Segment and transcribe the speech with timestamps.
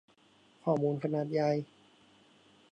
[0.63, 1.51] ข้อมูลขนาดใหญ่